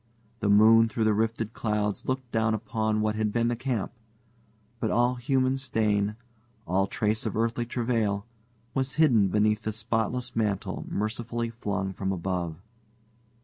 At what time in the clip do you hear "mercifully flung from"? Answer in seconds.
10.89-12.11